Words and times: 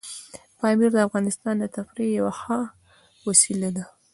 پامیر 0.59 0.91
د 0.93 0.97
افغانانو 1.07 1.57
د 1.61 1.63
تفریح 1.75 2.09
یوه 2.19 2.33
ښه 2.41 2.59
وسیله 3.27 3.69
ده. 3.75 3.85